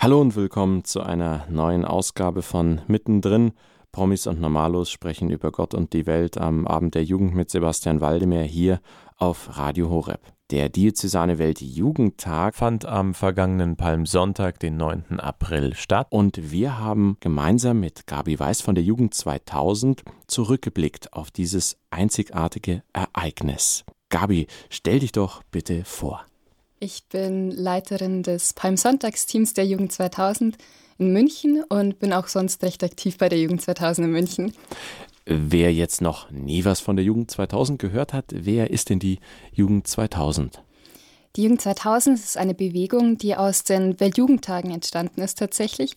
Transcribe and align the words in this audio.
Hallo 0.00 0.20
und 0.20 0.36
willkommen 0.36 0.84
zu 0.84 1.00
einer 1.00 1.44
neuen 1.50 1.84
Ausgabe 1.84 2.42
von 2.42 2.82
Mittendrin. 2.86 3.50
Promis 3.90 4.28
und 4.28 4.40
Normalos 4.40 4.92
sprechen 4.92 5.28
über 5.28 5.50
Gott 5.50 5.74
und 5.74 5.92
die 5.92 6.06
Welt 6.06 6.38
am 6.38 6.68
Abend 6.68 6.94
der 6.94 7.02
Jugend 7.02 7.34
mit 7.34 7.50
Sebastian 7.50 8.00
Waldemar 8.00 8.44
hier 8.44 8.80
auf 9.16 9.58
Radio 9.58 9.90
Horeb. 9.90 10.20
Der 10.52 10.68
Diözesane 10.68 11.38
Weltjugendtag 11.38 12.54
fand 12.54 12.86
am 12.86 13.12
vergangenen 13.12 13.76
Palmsonntag, 13.76 14.60
den 14.60 14.76
9. 14.76 15.18
April, 15.18 15.74
statt 15.74 16.06
und 16.10 16.52
wir 16.52 16.78
haben 16.78 17.16
gemeinsam 17.18 17.80
mit 17.80 18.06
Gabi 18.06 18.38
Weiß 18.38 18.60
von 18.60 18.76
der 18.76 18.84
Jugend 18.84 19.14
2000 19.14 20.04
zurückgeblickt 20.28 21.12
auf 21.12 21.32
dieses 21.32 21.76
einzigartige 21.90 22.84
Ereignis. 22.92 23.84
Gabi, 24.10 24.46
stell 24.70 25.00
dich 25.00 25.10
doch 25.10 25.42
bitte 25.50 25.84
vor. 25.84 26.24
Ich 26.80 27.04
bin 27.08 27.50
Leiterin 27.50 28.22
des 28.22 28.52
Palmsonntagsteams 28.52 29.52
der 29.52 29.66
Jugend 29.66 29.90
2000 29.90 30.56
in 30.98 31.12
München 31.12 31.64
und 31.68 31.98
bin 31.98 32.12
auch 32.12 32.28
sonst 32.28 32.62
recht 32.62 32.84
aktiv 32.84 33.18
bei 33.18 33.28
der 33.28 33.40
Jugend 33.40 33.62
2000 33.62 34.06
in 34.06 34.12
München. 34.12 34.52
Wer 35.26 35.72
jetzt 35.74 36.00
noch 36.00 36.30
nie 36.30 36.64
was 36.64 36.78
von 36.78 36.94
der 36.94 37.04
Jugend 37.04 37.32
2000 37.32 37.80
gehört 37.80 38.12
hat, 38.12 38.26
wer 38.32 38.70
ist 38.70 38.90
denn 38.90 39.00
die 39.00 39.18
Jugend 39.52 39.88
2000? 39.88 40.62
Die 41.34 41.42
Jugend 41.42 41.60
2000 41.60 42.16
ist 42.16 42.36
eine 42.36 42.54
Bewegung, 42.54 43.18
die 43.18 43.34
aus 43.34 43.64
den 43.64 43.98
Weltjugendtagen 43.98 44.70
entstanden 44.70 45.20
ist 45.20 45.38
tatsächlich 45.38 45.96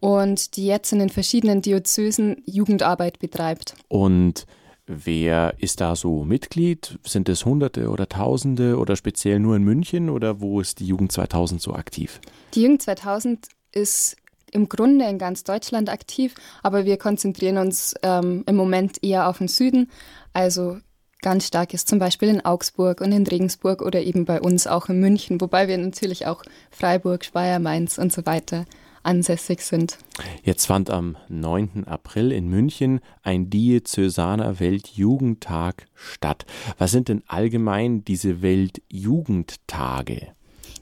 und 0.00 0.56
die 0.56 0.66
jetzt 0.66 0.92
in 0.92 0.98
den 0.98 1.10
verschiedenen 1.10 1.62
Diözesen 1.62 2.42
Jugendarbeit 2.44 3.18
betreibt. 3.18 3.74
Und 3.88 4.46
Wer 4.88 5.54
ist 5.58 5.82
da 5.82 5.94
so 5.94 6.24
Mitglied? 6.24 6.98
Sind 7.04 7.28
es 7.28 7.44
Hunderte 7.44 7.90
oder 7.90 8.08
Tausende 8.08 8.78
oder 8.78 8.96
speziell 8.96 9.38
nur 9.38 9.54
in 9.54 9.62
München 9.62 10.08
oder 10.08 10.40
wo 10.40 10.62
ist 10.62 10.80
die 10.80 10.86
Jugend 10.86 11.12
2000 11.12 11.60
so 11.60 11.74
aktiv? 11.74 12.20
Die 12.54 12.62
Jugend 12.62 12.80
2000 12.80 13.48
ist 13.70 14.16
im 14.50 14.70
Grunde 14.70 15.04
in 15.04 15.18
ganz 15.18 15.44
Deutschland 15.44 15.90
aktiv, 15.90 16.34
aber 16.62 16.86
wir 16.86 16.96
konzentrieren 16.96 17.58
uns 17.58 17.94
ähm, 18.02 18.44
im 18.46 18.56
Moment 18.56 19.04
eher 19.04 19.28
auf 19.28 19.38
den 19.38 19.48
Süden. 19.48 19.90
Also 20.32 20.78
ganz 21.20 21.46
stark 21.46 21.74
ist 21.74 21.86
zum 21.86 21.98
Beispiel 21.98 22.30
in 22.30 22.42
Augsburg 22.42 23.02
und 23.02 23.12
in 23.12 23.26
Regensburg 23.26 23.82
oder 23.82 24.00
eben 24.00 24.24
bei 24.24 24.40
uns 24.40 24.66
auch 24.66 24.88
in 24.88 25.00
München, 25.00 25.38
wobei 25.38 25.68
wir 25.68 25.76
natürlich 25.76 26.24
auch 26.24 26.42
Freiburg, 26.70 27.26
Speyer, 27.26 27.58
Mainz 27.58 27.98
und 27.98 28.10
so 28.10 28.24
weiter 28.24 28.64
ansässig 29.02 29.60
sind. 29.60 29.98
Jetzt 30.42 30.66
fand 30.66 30.90
am 30.90 31.16
9. 31.28 31.84
April 31.86 32.32
in 32.32 32.48
München 32.48 33.00
ein 33.22 33.50
Diözesaner 33.50 34.60
Weltjugendtag 34.60 35.86
statt. 35.94 36.46
Was 36.78 36.90
sind 36.90 37.08
denn 37.08 37.22
allgemein 37.26 38.04
diese 38.04 38.42
Weltjugendtage? 38.42 40.28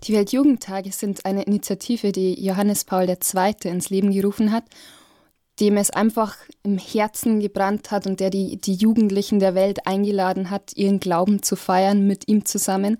Die 0.04 0.12
Weltjugendtage 0.12 0.92
sind 0.92 1.24
eine 1.24 1.42
Initiative, 1.42 2.12
die 2.12 2.44
Johannes 2.44 2.84
Paul 2.84 3.08
II. 3.08 3.54
ins 3.64 3.90
Leben 3.90 4.12
gerufen 4.12 4.52
hat, 4.52 4.64
dem 5.58 5.76
es 5.76 5.90
einfach 5.90 6.36
im 6.62 6.78
Herzen 6.78 7.40
gebrannt 7.40 7.90
hat 7.90 8.06
und 8.06 8.20
der 8.20 8.30
die, 8.30 8.60
die 8.60 8.74
Jugendlichen 8.74 9.38
der 9.40 9.54
Welt 9.54 9.86
eingeladen 9.86 10.50
hat, 10.50 10.72
ihren 10.76 11.00
Glauben 11.00 11.42
zu 11.42 11.56
feiern 11.56 12.06
mit 12.06 12.28
ihm 12.28 12.44
zusammen. 12.44 12.98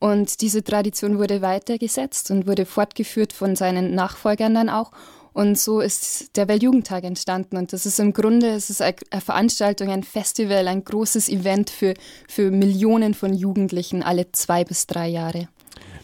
Und 0.00 0.40
diese 0.40 0.64
Tradition 0.64 1.18
wurde 1.18 1.42
weitergesetzt 1.42 2.30
und 2.30 2.46
wurde 2.46 2.66
fortgeführt 2.66 3.32
von 3.32 3.54
seinen 3.54 3.94
Nachfolgern 3.94 4.54
dann 4.54 4.68
auch. 4.68 4.90
Und 5.32 5.58
so 5.58 5.80
ist 5.80 6.36
der 6.36 6.48
Weltjugendtag 6.48 7.04
entstanden. 7.04 7.56
Und 7.56 7.72
das 7.72 7.86
ist 7.86 8.00
im 8.00 8.12
Grunde 8.12 8.48
es 8.48 8.70
ist 8.70 8.82
eine 8.82 9.20
Veranstaltung, 9.20 9.90
ein 9.90 10.02
Festival, 10.02 10.66
ein 10.66 10.84
großes 10.84 11.28
Event 11.28 11.70
für, 11.70 11.94
für 12.26 12.50
Millionen 12.50 13.14
von 13.14 13.34
Jugendlichen 13.34 14.02
alle 14.02 14.32
zwei 14.32 14.64
bis 14.64 14.86
drei 14.86 15.08
Jahre. 15.08 15.48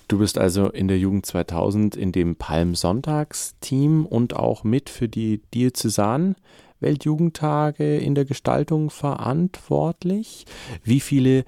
Du 0.08 0.18
bist 0.18 0.38
also 0.38 0.68
in 0.68 0.86
der 0.86 0.98
Jugend 0.98 1.26
2000 1.26 1.96
in 1.96 2.12
dem 2.12 2.36
Palmsonntagsteam 2.36 4.06
und 4.06 4.36
auch 4.36 4.62
mit 4.62 4.88
für 4.90 5.08
die 5.08 5.42
Diözesan 5.52 6.36
Weltjugendtage 6.78 7.96
in 7.96 8.14
der 8.14 8.26
Gestaltung 8.26 8.90
verantwortlich. 8.90 10.44
Wie 10.84 11.00
viele 11.00 11.44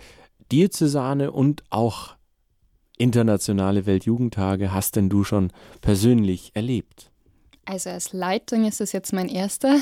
Diözesane 0.50 1.30
und 1.30 1.62
auch 1.70 2.17
internationale 2.98 3.86
Weltjugendtage 3.86 4.72
hast 4.72 4.96
denn 4.96 5.08
du 5.08 5.24
schon 5.24 5.52
persönlich 5.80 6.50
erlebt? 6.54 7.10
Also 7.64 7.90
als 7.90 8.12
Leitung 8.12 8.66
ist 8.66 8.80
es 8.80 8.92
jetzt 8.92 9.12
mein 9.12 9.28
erster, 9.28 9.78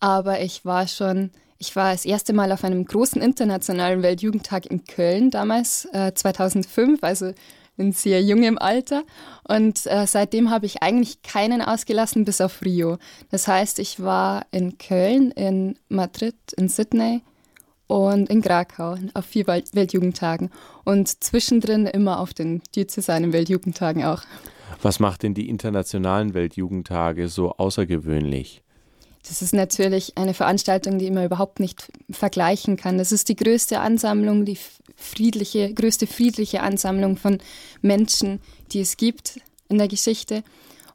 aber 0.00 0.40
ich 0.40 0.64
war 0.64 0.88
schon, 0.88 1.30
ich 1.58 1.76
war 1.76 1.92
das 1.92 2.04
erste 2.04 2.32
Mal 2.32 2.52
auf 2.52 2.64
einem 2.64 2.84
großen 2.84 3.20
internationalen 3.20 4.02
Weltjugendtag 4.02 4.66
in 4.66 4.84
Köln 4.84 5.30
damals, 5.30 5.86
äh, 5.92 6.12
2005, 6.14 7.02
also 7.02 7.32
in 7.76 7.92
sehr 7.92 8.22
jungem 8.22 8.58
Alter. 8.58 9.02
Und 9.46 9.86
äh, 9.86 10.06
seitdem 10.06 10.50
habe 10.50 10.66
ich 10.66 10.82
eigentlich 10.82 11.22
keinen 11.22 11.62
ausgelassen, 11.62 12.24
bis 12.24 12.40
auf 12.40 12.62
Rio. 12.62 12.98
Das 13.30 13.48
heißt, 13.48 13.78
ich 13.78 14.00
war 14.00 14.46
in 14.50 14.78
Köln, 14.78 15.30
in 15.32 15.78
Madrid, 15.88 16.36
in 16.56 16.68
Sydney, 16.68 17.22
und 17.86 18.30
in 18.30 18.42
Krakau 18.42 18.96
auf 19.14 19.24
vier 19.24 19.46
Weltjugendtagen 19.46 20.50
und 20.84 21.22
zwischendrin 21.22 21.86
immer 21.86 22.20
auf 22.20 22.34
den 22.34 22.62
diözesanen 22.74 23.32
Weltjugendtagen 23.32 24.04
auch. 24.04 24.22
Was 24.80 24.98
macht 24.98 25.22
denn 25.22 25.34
die 25.34 25.48
internationalen 25.48 26.34
Weltjugendtage 26.34 27.28
so 27.28 27.52
außergewöhnlich? 27.52 28.62
Das 29.28 29.40
ist 29.40 29.54
natürlich 29.54 30.18
eine 30.18 30.34
Veranstaltung, 30.34 30.98
die 30.98 31.10
man 31.10 31.24
überhaupt 31.24 31.60
nicht 31.60 31.92
vergleichen 32.10 32.76
kann. 32.76 32.98
Das 32.98 33.12
ist 33.12 33.28
die 33.28 33.36
größte 33.36 33.78
Ansammlung, 33.78 34.44
die 34.44 34.58
friedliche, 34.96 35.72
größte 35.72 36.08
friedliche 36.08 36.62
Ansammlung 36.62 37.16
von 37.16 37.38
Menschen, 37.82 38.40
die 38.72 38.80
es 38.80 38.96
gibt 38.96 39.40
in 39.68 39.78
der 39.78 39.86
Geschichte. 39.86 40.42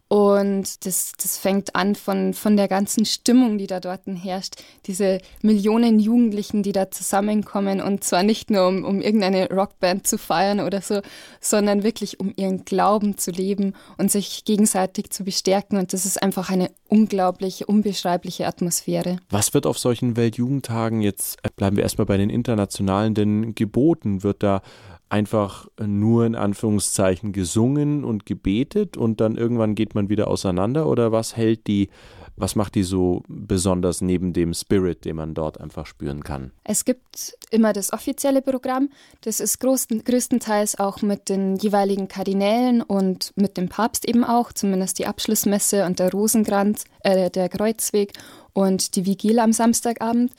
Und 0.10 0.86
das, 0.86 1.12
das 1.22 1.38
fängt 1.38 1.76
an 1.76 1.96
von, 1.96 2.34
von 2.34 2.56
der 2.56 2.70
ganzen 2.70 3.04
Stimmung, 3.04 3.58
die 3.58 3.68
da 3.68 3.82
dort 3.82 4.02
herrscht. 4.06 4.56
Diese 4.86 5.20
Millionen 5.42 6.00
Jugendlichen, 6.00 6.64
die 6.64 6.72
da 6.72 6.90
zusammenkommen 6.90 7.82
und 7.82 8.06
zwar 8.06 8.24
nicht 8.24 8.50
nur, 8.50 8.68
um, 8.68 8.86
um 8.86 9.02
irgendeine 9.02 9.50
Rockband 9.50 10.08
zu 10.08 10.18
feiern 10.18 10.62
oder 10.62 10.82
so, 10.82 11.02
sondern 11.42 11.84
wirklich 11.84 12.22
um 12.22 12.32
ihren 12.38 12.64
Glauben 12.64 13.18
zu 13.18 13.32
leben 13.32 13.74
und 13.98 14.10
sich 14.10 14.46
gegenseitig 14.46 15.10
zu 15.10 15.26
bestärken. 15.26 15.78
Und 15.78 15.92
das 15.92 16.06
ist 16.06 16.22
einfach 16.24 16.50
eine 16.50 16.72
unglaubliche, 16.88 17.66
unbeschreibliche 17.66 18.48
Atmosphäre. 18.48 19.18
Was 19.30 19.54
wird 19.54 19.66
auf 19.66 19.78
solchen 19.78 20.16
Weltjugendtagen 20.16 21.02
jetzt, 21.02 21.38
äh, 21.44 21.50
bleiben 21.54 21.76
wir 21.76 21.84
erstmal 21.84 22.06
bei 22.06 22.16
den 22.16 22.30
internationalen, 22.30 23.14
denn 23.14 23.56
geboten? 23.56 24.24
Wird 24.24 24.42
da 24.42 24.62
einfach 25.10 25.68
nur 25.80 26.26
in 26.26 26.36
Anführungszeichen 26.36 27.32
gesungen 27.32 28.04
und 28.04 28.26
gebetet 28.26 28.98
und 28.98 29.22
dann 29.22 29.38
irgendwann 29.38 29.76
geht 29.76 29.96
man 29.96 30.10
wieder 30.10 30.28
auseinander 30.28 30.88
oder 30.88 31.12
was 31.12 31.38
hält 31.38 31.68
die 31.68 31.90
was 32.38 32.56
macht 32.56 32.76
die 32.76 32.84
so 32.84 33.24
besonders 33.28 34.02
neben 34.02 34.32
dem 34.32 34.54
Spirit, 34.54 35.06
den 35.06 35.16
man 35.16 35.34
dort 35.34 35.60
einfach 35.60 35.88
spüren 35.88 36.24
kann? 36.24 36.52
Es 36.64 36.86
gibt 36.86 37.36
immer 37.50 37.74
das 37.74 37.92
offizielle 37.92 38.44
Programm. 38.44 38.90
Das 39.22 39.40
ist 39.40 39.60
größten, 39.60 40.04
größtenteils 40.04 40.80
auch 40.80 41.02
mit 41.02 41.30
den 41.30 41.56
jeweiligen 41.56 42.08
Kardinälen 42.08 42.84
und 42.84 43.34
mit 43.36 43.58
dem 43.58 43.70
Papst 43.70 44.08
eben 44.08 44.24
auch, 44.24 44.54
zumindest 44.54 45.00
die 45.00 45.08
Abschlussmesse 45.08 45.86
und 45.86 45.98
der 45.98 46.12
Rosenkranz, 46.12 46.86
äh, 47.00 47.32
der 47.32 47.50
Kreuzweg 47.50 48.14
und 48.54 48.96
die 48.96 49.08
Vigil 49.08 49.40
am 49.40 49.52
Samstagabend. 49.52 50.32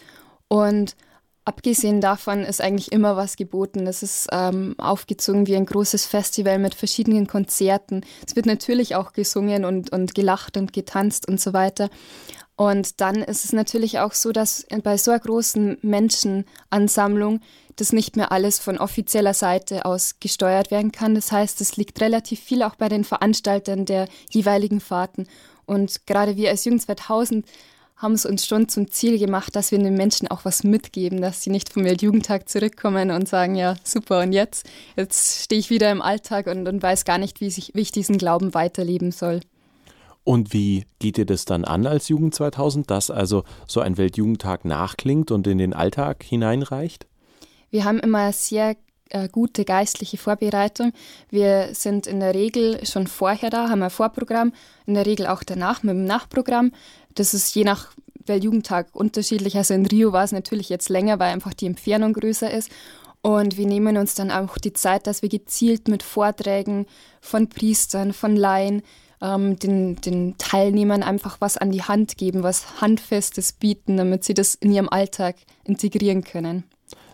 Und 0.46 0.94
Abgesehen 1.48 2.02
davon 2.02 2.42
ist 2.42 2.60
eigentlich 2.60 2.92
immer 2.92 3.16
was 3.16 3.36
geboten. 3.36 3.86
Es 3.86 4.02
ist 4.02 4.28
ähm, 4.32 4.74
aufgezogen 4.76 5.46
wie 5.46 5.56
ein 5.56 5.64
großes 5.64 6.04
Festival 6.04 6.58
mit 6.58 6.74
verschiedenen 6.74 7.26
Konzerten. 7.26 8.02
Es 8.26 8.36
wird 8.36 8.44
natürlich 8.44 8.96
auch 8.96 9.14
gesungen 9.14 9.64
und, 9.64 9.90
und 9.90 10.14
gelacht 10.14 10.58
und 10.58 10.74
getanzt 10.74 11.26
und 11.26 11.40
so 11.40 11.54
weiter. 11.54 11.88
Und 12.56 13.00
dann 13.00 13.22
ist 13.22 13.46
es 13.46 13.54
natürlich 13.54 13.98
auch 13.98 14.12
so, 14.12 14.30
dass 14.30 14.66
bei 14.82 14.98
so 14.98 15.10
einer 15.10 15.20
großen 15.20 15.78
Menschenansammlung 15.80 17.40
das 17.76 17.94
nicht 17.94 18.16
mehr 18.16 18.30
alles 18.30 18.58
von 18.58 18.76
offizieller 18.76 19.32
Seite 19.32 19.86
aus 19.86 20.16
gesteuert 20.20 20.70
werden 20.70 20.92
kann. 20.92 21.14
Das 21.14 21.32
heißt, 21.32 21.62
es 21.62 21.78
liegt 21.78 21.98
relativ 22.02 22.40
viel 22.40 22.62
auch 22.62 22.74
bei 22.74 22.90
den 22.90 23.04
Veranstaltern 23.04 23.86
der 23.86 24.06
jeweiligen 24.28 24.80
Fahrten. 24.80 25.26
Und 25.64 26.06
gerade 26.06 26.36
wir 26.36 26.50
als 26.50 26.66
Jugend 26.66 26.82
2000 26.82 27.46
haben 27.98 28.12
es 28.12 28.24
uns 28.24 28.46
schon 28.46 28.68
zum 28.68 28.90
Ziel 28.90 29.18
gemacht, 29.18 29.56
dass 29.56 29.72
wir 29.72 29.78
den 29.78 29.94
Menschen 29.94 30.28
auch 30.28 30.44
was 30.44 30.62
mitgeben, 30.62 31.20
dass 31.20 31.42
sie 31.42 31.50
nicht 31.50 31.72
vom 31.72 31.84
Weltjugendtag 31.84 32.48
zurückkommen 32.48 33.10
und 33.10 33.28
sagen, 33.28 33.56
ja, 33.56 33.74
super, 33.82 34.20
und 34.20 34.32
jetzt, 34.32 34.68
jetzt 34.96 35.42
stehe 35.42 35.58
ich 35.58 35.68
wieder 35.68 35.90
im 35.90 36.00
Alltag 36.00 36.46
und, 36.46 36.68
und 36.68 36.82
weiß 36.82 37.04
gar 37.04 37.18
nicht, 37.18 37.40
wie, 37.40 37.48
ich, 37.48 37.72
wie 37.74 37.80
ich 37.80 37.92
diesen 37.92 38.16
Glauben 38.16 38.54
weiterleben 38.54 39.10
soll. 39.10 39.40
Und 40.22 40.52
wie 40.52 40.84
geht 40.98 41.18
ihr 41.18 41.26
das 41.26 41.44
dann 41.44 41.64
an 41.64 41.86
als 41.86 42.08
Jugend 42.08 42.34
2000, 42.34 42.88
dass 42.90 43.10
also 43.10 43.44
so 43.66 43.80
ein 43.80 43.96
Weltjugendtag 43.96 44.64
nachklingt 44.64 45.30
und 45.30 45.46
in 45.46 45.58
den 45.58 45.72
Alltag 45.72 46.22
hineinreicht? 46.22 47.06
Wir 47.70 47.84
haben 47.84 47.98
immer 47.98 48.32
sehr 48.32 48.76
äh, 49.10 49.28
gute 49.28 49.64
geistliche 49.64 50.16
Vorbereitung. 50.16 50.92
Wir 51.30 51.70
sind 51.74 52.06
in 52.06 52.20
der 52.20 52.34
Regel 52.34 52.84
schon 52.86 53.06
vorher 53.06 53.50
da, 53.50 53.68
haben 53.68 53.82
ein 53.82 53.90
Vorprogramm, 53.90 54.52
in 54.86 54.94
der 54.94 55.06
Regel 55.06 55.26
auch 55.26 55.42
danach 55.42 55.82
mit 55.82 55.94
dem 55.94 56.04
Nachprogramm. 56.04 56.72
Das 57.14 57.34
ist 57.34 57.54
je 57.54 57.64
nach 57.64 57.92
Weltjugendtag 58.26 58.88
unterschiedlich. 58.92 59.56
Also 59.56 59.74
in 59.74 59.86
Rio 59.86 60.12
war 60.12 60.24
es 60.24 60.32
natürlich 60.32 60.68
jetzt 60.68 60.88
länger, 60.88 61.18
weil 61.18 61.32
einfach 61.32 61.54
die 61.54 61.66
Entfernung 61.66 62.12
größer 62.12 62.50
ist. 62.50 62.70
Und 63.20 63.56
wir 63.56 63.66
nehmen 63.66 63.96
uns 63.96 64.14
dann 64.14 64.30
auch 64.30 64.58
die 64.58 64.72
Zeit, 64.72 65.06
dass 65.06 65.22
wir 65.22 65.28
gezielt 65.28 65.88
mit 65.88 66.02
Vorträgen 66.02 66.86
von 67.20 67.48
Priestern, 67.48 68.12
von 68.12 68.36
Laien 68.36 68.82
ähm, 69.20 69.58
den, 69.58 69.96
den 69.96 70.38
Teilnehmern 70.38 71.02
einfach 71.02 71.40
was 71.40 71.56
an 71.56 71.72
die 71.72 71.82
Hand 71.82 72.16
geben, 72.16 72.42
was 72.42 72.80
Handfestes 72.80 73.52
bieten, 73.52 73.96
damit 73.96 74.24
sie 74.24 74.34
das 74.34 74.54
in 74.54 74.72
ihrem 74.72 74.88
Alltag 74.88 75.36
integrieren 75.64 76.22
können. 76.22 76.64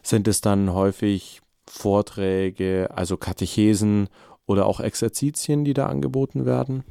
Sind 0.03 0.29
es 0.29 0.43
dann 0.43 0.75
häufig 0.75 1.41
Vorträge, 1.67 2.89
also 2.95 3.17
Katechesen 3.17 4.09
oder 4.47 4.67
auch 4.67 4.81
Exerzitien, 4.81 5.65
die 5.65 5.75
da 5.75 5.87
angeboten 5.87 6.45
werden? 6.45 6.85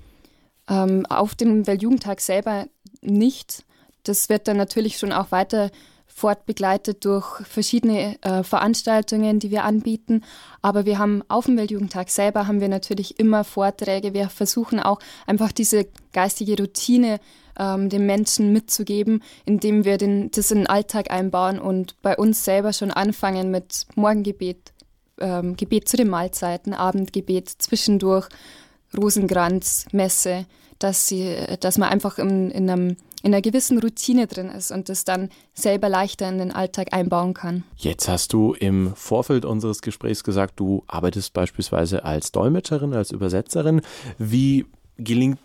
Ähm, 0.69 1.05
auf 1.07 1.35
dem 1.35 1.67
Weltjugendtag 1.67 2.21
selber 2.21 2.65
nicht. 3.01 3.65
Das 4.03 4.29
wird 4.29 4.47
dann 4.47 4.57
natürlich 4.57 4.97
schon 4.97 5.11
auch 5.11 5.31
weiter 5.31 5.71
fortbegleitet 6.13 7.05
durch 7.05 7.41
verschiedene 7.47 8.21
äh, 8.21 8.43
Veranstaltungen, 8.43 9.39
die 9.39 9.49
wir 9.49 9.63
anbieten. 9.63 10.23
Aber 10.61 10.85
wir 10.85 10.99
haben 10.99 11.23
auf 11.27 11.45
dem 11.45 11.57
Weltjugendtag 11.57 12.09
selber 12.09 12.47
haben 12.47 12.61
wir 12.61 12.69
natürlich 12.69 13.19
immer 13.19 13.43
Vorträge. 13.43 14.13
Wir 14.13 14.29
versuchen 14.29 14.79
auch 14.79 14.99
einfach 15.25 15.51
diese 15.51 15.87
geistige 16.11 16.55
Routine 16.57 17.19
ähm, 17.57 17.89
den 17.89 18.05
Menschen 18.05 18.51
mitzugeben, 18.53 19.21
indem 19.45 19.85
wir 19.85 19.97
den, 19.97 20.31
das 20.31 20.51
in 20.51 20.59
den 20.59 20.67
Alltag 20.67 21.11
einbauen 21.11 21.59
und 21.59 22.01
bei 22.01 22.15
uns 22.15 22.43
selber 22.43 22.73
schon 22.73 22.91
anfangen 22.91 23.51
mit 23.51 23.85
Morgengebet, 23.95 24.73
ähm, 25.19 25.55
Gebet 25.55 25.87
zu 25.87 25.97
den 25.97 26.09
Mahlzeiten, 26.09 26.73
Abendgebet 26.73 27.49
zwischendurch, 27.49 28.27
Rosenkranz, 28.95 29.85
Messe, 29.91 30.45
dass, 30.79 31.07
sie, 31.07 31.35
dass 31.59 31.77
man 31.77 31.89
einfach 31.89 32.19
in, 32.19 32.51
in 32.51 32.69
einem 32.69 32.97
in 33.23 33.33
einer 33.33 33.41
gewissen 33.41 33.79
Routine 33.79 34.27
drin 34.27 34.49
ist 34.49 34.69
und 34.69 34.89
das 34.89 35.05
dann 35.05 35.29
selber 35.53 35.87
leichter 35.87 36.27
in 36.27 36.37
den 36.39 36.51
Alltag 36.51 36.89
einbauen 36.91 37.33
kann. 37.33 37.63
Jetzt 37.77 38.09
hast 38.09 38.33
du 38.33 38.53
im 38.53 38.93
Vorfeld 38.95 39.45
unseres 39.45 39.81
Gesprächs 39.81 40.25
gesagt, 40.25 40.59
du 40.59 40.83
arbeitest 40.87 41.33
beispielsweise 41.33 42.03
als 42.03 42.33
Dolmetscherin, 42.33 42.93
als 42.93 43.11
Übersetzerin. 43.11 43.81
Wie 44.17 44.65
gelingt 44.97 45.39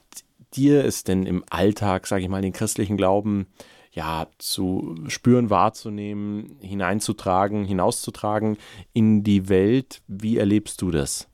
dir 0.54 0.84
es 0.84 1.04
denn 1.04 1.24
im 1.24 1.44
Alltag, 1.50 2.06
sage 2.06 2.22
ich 2.22 2.28
mal, 2.28 2.42
den 2.42 2.52
christlichen 2.52 2.96
Glauben 2.96 3.46
ja 3.92 4.28
zu 4.38 4.96
spüren, 5.08 5.50
wahrzunehmen, 5.50 6.56
hineinzutragen, 6.60 7.64
hinauszutragen 7.64 8.56
in 8.92 9.24
die 9.24 9.48
Welt? 9.48 10.02
Wie 10.06 10.38
erlebst 10.38 10.82
du 10.82 10.90
das? 10.90 11.26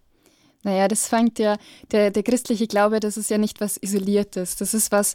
Naja, 0.62 0.88
das 0.88 1.08
fängt 1.08 1.38
ja, 1.38 1.56
der, 1.92 2.10
der 2.10 2.22
christliche 2.22 2.66
Glaube, 2.66 3.00
das 3.00 3.16
ist 3.16 3.30
ja 3.30 3.38
nicht 3.38 3.60
was 3.60 3.76
Isoliertes. 3.76 4.56
Das 4.56 4.72
ist 4.72 4.92
was, 4.92 5.14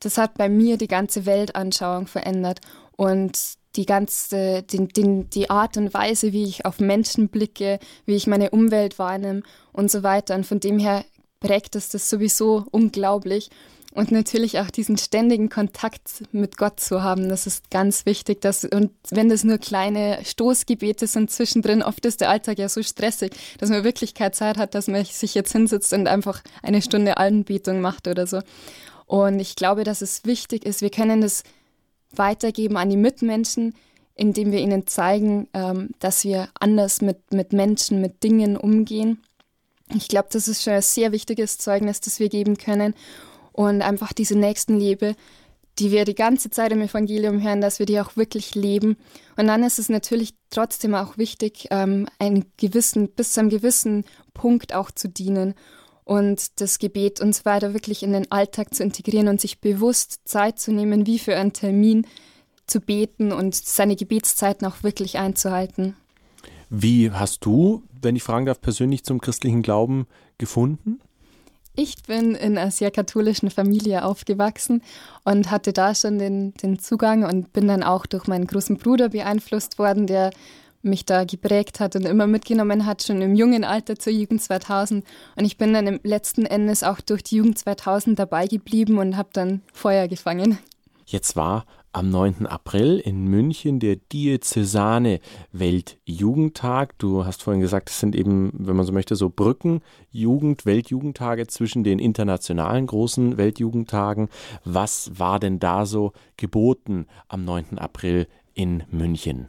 das 0.00 0.16
hat 0.16 0.34
bei 0.34 0.48
mir 0.48 0.78
die 0.78 0.88
ganze 0.88 1.26
Weltanschauung 1.26 2.06
verändert 2.06 2.60
und 2.96 3.38
die 3.76 3.86
ganze, 3.86 4.62
den, 4.62 4.88
den, 4.88 5.28
die 5.30 5.50
Art 5.50 5.76
und 5.76 5.92
Weise, 5.92 6.32
wie 6.32 6.44
ich 6.44 6.64
auf 6.64 6.80
Menschen 6.80 7.28
blicke, 7.28 7.78
wie 8.06 8.14
ich 8.14 8.26
meine 8.26 8.50
Umwelt 8.50 8.98
wahrnehme 8.98 9.42
und 9.72 9.90
so 9.90 10.02
weiter. 10.02 10.34
Und 10.34 10.46
von 10.46 10.60
dem 10.60 10.78
her 10.78 11.04
prägt 11.44 11.76
es 11.76 11.90
das 11.90 12.08
sowieso 12.08 12.64
unglaublich. 12.70 13.50
Und 13.92 14.10
natürlich 14.10 14.58
auch 14.58 14.70
diesen 14.70 14.98
ständigen 14.98 15.48
Kontakt 15.50 16.24
mit 16.32 16.56
Gott 16.56 16.80
zu 16.80 17.04
haben, 17.04 17.28
das 17.28 17.46
ist 17.46 17.70
ganz 17.70 18.06
wichtig. 18.06 18.40
Dass, 18.40 18.64
und 18.64 18.90
wenn 19.10 19.28
das 19.28 19.44
nur 19.44 19.58
kleine 19.58 20.18
Stoßgebete 20.24 21.06
sind 21.06 21.30
zwischendrin, 21.30 21.80
oft 21.80 22.04
ist 22.04 22.20
der 22.20 22.30
Alltag 22.30 22.58
ja 22.58 22.68
so 22.68 22.82
stressig, 22.82 23.32
dass 23.58 23.70
man 23.70 23.84
wirklich 23.84 24.14
keine 24.14 24.32
Zeit 24.32 24.56
hat, 24.56 24.74
dass 24.74 24.88
man 24.88 25.04
sich 25.04 25.34
jetzt 25.34 25.52
hinsetzt 25.52 25.92
und 25.92 26.08
einfach 26.08 26.42
eine 26.62 26.82
Stunde 26.82 27.18
Anbetung 27.18 27.80
macht 27.80 28.08
oder 28.08 28.26
so. 28.26 28.40
Und 29.06 29.38
ich 29.38 29.54
glaube, 29.54 29.84
dass 29.84 30.02
es 30.02 30.24
wichtig 30.24 30.64
ist, 30.64 30.80
wir 30.80 30.90
können 30.90 31.20
das 31.20 31.44
weitergeben 32.10 32.76
an 32.76 32.90
die 32.90 32.96
Mitmenschen, 32.96 33.74
indem 34.16 34.50
wir 34.50 34.58
ihnen 34.58 34.88
zeigen, 34.88 35.46
ähm, 35.52 35.90
dass 36.00 36.24
wir 36.24 36.48
anders 36.58 37.00
mit, 37.00 37.32
mit 37.32 37.52
Menschen, 37.52 38.00
mit 38.00 38.24
Dingen 38.24 38.56
umgehen. 38.56 39.20
Ich 39.92 40.08
glaube, 40.08 40.28
das 40.30 40.48
ist 40.48 40.62
schon 40.62 40.74
ein 40.74 40.82
sehr 40.82 41.12
wichtiges 41.12 41.58
Zeugnis, 41.58 42.00
das 42.00 42.18
wir 42.18 42.28
geben 42.28 42.56
können. 42.56 42.94
Und 43.52 43.82
einfach 43.82 44.12
diese 44.12 44.36
Nächstenliebe, 44.36 45.14
die 45.78 45.90
wir 45.90 46.04
die 46.04 46.14
ganze 46.14 46.50
Zeit 46.50 46.72
im 46.72 46.80
Evangelium 46.80 47.42
hören, 47.42 47.60
dass 47.60 47.78
wir 47.78 47.86
die 47.86 48.00
auch 48.00 48.16
wirklich 48.16 48.54
leben. 48.54 48.96
Und 49.36 49.46
dann 49.46 49.62
ist 49.62 49.78
es 49.78 49.88
natürlich 49.88 50.34
trotzdem 50.50 50.94
auch 50.94 51.18
wichtig, 51.18 51.68
ähm, 51.70 52.08
einen 52.18 52.44
gewissen, 52.56 53.08
bis 53.08 53.32
zu 53.32 53.40
einem 53.40 53.50
gewissen 53.50 54.04
Punkt 54.32 54.74
auch 54.74 54.90
zu 54.90 55.08
dienen 55.08 55.54
und 56.04 56.60
das 56.60 56.78
Gebet 56.78 57.20
und 57.20 57.34
so 57.34 57.44
weiter 57.44 57.72
wirklich 57.72 58.02
in 58.02 58.12
den 58.12 58.30
Alltag 58.30 58.74
zu 58.74 58.82
integrieren 58.82 59.28
und 59.28 59.40
sich 59.40 59.60
bewusst 59.60 60.20
Zeit 60.24 60.58
zu 60.58 60.72
nehmen, 60.72 61.06
wie 61.06 61.18
für 61.18 61.36
einen 61.36 61.52
Termin 61.52 62.06
zu 62.66 62.80
beten 62.80 63.32
und 63.32 63.54
seine 63.54 63.96
Gebetszeiten 63.96 64.66
auch 64.66 64.82
wirklich 64.82 65.18
einzuhalten. 65.18 65.96
Wie 66.70 67.10
hast 67.10 67.44
du, 67.44 67.82
wenn 68.04 68.16
ich 68.16 68.22
fragen 68.22 68.46
darf, 68.46 68.60
persönlich 68.60 69.04
zum 69.04 69.20
christlichen 69.20 69.62
Glauben 69.62 70.06
gefunden? 70.38 71.00
Ich 71.76 72.04
bin 72.04 72.36
in 72.36 72.56
einer 72.56 72.70
sehr 72.70 72.92
katholischen 72.92 73.50
Familie 73.50 74.04
aufgewachsen 74.04 74.82
und 75.24 75.50
hatte 75.50 75.72
da 75.72 75.94
schon 75.94 76.18
den, 76.18 76.54
den 76.54 76.78
Zugang 76.78 77.24
und 77.24 77.52
bin 77.52 77.66
dann 77.66 77.82
auch 77.82 78.06
durch 78.06 78.28
meinen 78.28 78.46
großen 78.46 78.76
Bruder 78.76 79.08
beeinflusst 79.08 79.78
worden, 79.78 80.06
der 80.06 80.30
mich 80.82 81.04
da 81.04 81.24
geprägt 81.24 81.80
hat 81.80 81.96
und 81.96 82.04
immer 82.04 82.26
mitgenommen 82.26 82.86
hat, 82.86 83.02
schon 83.02 83.20
im 83.22 83.34
jungen 83.34 83.64
Alter 83.64 83.98
zur 83.98 84.12
Jugend 84.12 84.42
2000. 84.42 85.04
Und 85.36 85.44
ich 85.44 85.56
bin 85.56 85.72
dann 85.72 85.86
im 85.86 85.98
letzten 86.04 86.46
Endes 86.46 86.84
auch 86.84 87.00
durch 87.00 87.24
die 87.24 87.36
Jugend 87.36 87.58
2000 87.58 88.18
dabei 88.18 88.46
geblieben 88.46 88.98
und 88.98 89.16
habe 89.16 89.30
dann 89.32 89.62
Feuer 89.72 90.06
gefangen. 90.06 90.58
Jetzt 91.06 91.34
war 91.36 91.64
am 91.94 92.10
9. 92.10 92.46
April 92.46 92.98
in 92.98 93.26
München 93.28 93.78
der 93.78 93.96
Diözesane 93.96 95.20
Weltjugendtag. 95.52 96.98
Du 96.98 97.24
hast 97.24 97.42
vorhin 97.42 97.60
gesagt, 97.60 97.88
es 97.88 98.00
sind 98.00 98.16
eben, 98.16 98.52
wenn 98.54 98.74
man 98.74 98.84
so 98.84 98.92
möchte, 98.92 99.14
so 99.14 99.30
Brücken, 99.30 99.80
Jugend, 100.10 100.66
Weltjugendtage 100.66 101.46
zwischen 101.46 101.84
den 101.84 102.00
internationalen 102.00 102.86
großen 102.86 103.36
Weltjugendtagen. 103.36 104.28
Was 104.64 105.12
war 105.18 105.38
denn 105.38 105.60
da 105.60 105.86
so 105.86 106.12
geboten 106.36 107.06
am 107.28 107.44
9. 107.44 107.78
April 107.78 108.26
in 108.54 108.82
München? 108.90 109.48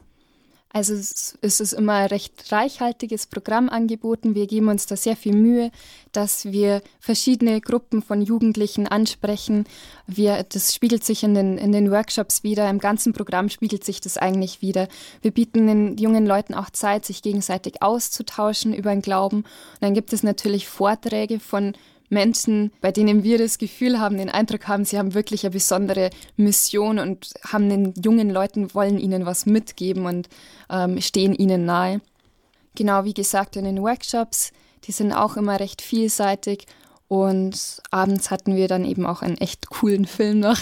Also 0.72 0.92
es 0.94 1.38
ist 1.40 1.72
immer 1.72 1.94
ein 1.94 2.08
recht 2.08 2.52
reichhaltiges 2.52 3.28
Programm 3.28 3.70
angeboten. 3.70 4.34
Wir 4.34 4.46
geben 4.46 4.68
uns 4.68 4.84
da 4.84 4.96
sehr 4.96 5.16
viel 5.16 5.34
Mühe, 5.34 5.70
dass 6.12 6.52
wir 6.52 6.82
verschiedene 7.00 7.60
Gruppen 7.62 8.02
von 8.02 8.20
Jugendlichen 8.20 8.86
ansprechen. 8.86 9.64
Wir, 10.06 10.44
das 10.44 10.74
spiegelt 10.74 11.02
sich 11.02 11.22
in 11.22 11.34
den, 11.34 11.56
in 11.56 11.72
den 11.72 11.90
Workshops 11.90 12.42
wieder. 12.42 12.68
Im 12.68 12.78
ganzen 12.78 13.14
Programm 13.14 13.48
spiegelt 13.48 13.84
sich 13.84 14.02
das 14.02 14.18
eigentlich 14.18 14.60
wieder. 14.60 14.88
Wir 15.22 15.30
bieten 15.30 15.66
den 15.66 15.96
jungen 15.96 16.26
Leuten 16.26 16.52
auch 16.52 16.68
Zeit, 16.68 17.06
sich 17.06 17.22
gegenseitig 17.22 17.80
auszutauschen 17.80 18.74
über 18.74 18.90
den 18.90 19.02
Glauben. 19.02 19.38
Und 19.38 19.46
dann 19.80 19.94
gibt 19.94 20.12
es 20.12 20.22
natürlich 20.22 20.68
Vorträge 20.68 21.40
von 21.40 21.72
Menschen, 22.08 22.72
bei 22.80 22.92
denen 22.92 23.22
wir 23.22 23.38
das 23.38 23.58
Gefühl 23.58 23.98
haben, 23.98 24.18
den 24.18 24.30
Eindruck 24.30 24.68
haben, 24.68 24.84
sie 24.84 24.98
haben 24.98 25.14
wirklich 25.14 25.44
eine 25.44 25.52
besondere 25.52 26.10
Mission 26.36 26.98
und 26.98 27.34
haben 27.46 27.68
den 27.68 27.94
jungen 28.02 28.30
Leuten, 28.30 28.72
wollen 28.74 28.98
ihnen 28.98 29.26
was 29.26 29.46
mitgeben 29.46 30.06
und 30.06 30.28
ähm, 30.70 31.00
stehen 31.00 31.34
ihnen 31.34 31.64
nahe. 31.64 32.00
Genau 32.74 33.04
wie 33.04 33.14
gesagt 33.14 33.56
in 33.56 33.64
den 33.64 33.82
Workshops, 33.82 34.52
die 34.84 34.92
sind 34.92 35.12
auch 35.12 35.36
immer 35.36 35.58
recht 35.58 35.82
vielseitig 35.82 36.66
und 37.08 37.82
abends 37.90 38.30
hatten 38.30 38.56
wir 38.56 38.68
dann 38.68 38.84
eben 38.84 39.06
auch 39.06 39.22
einen 39.22 39.38
echt 39.38 39.68
coolen 39.70 40.04
Film 40.06 40.40
noch, 40.40 40.58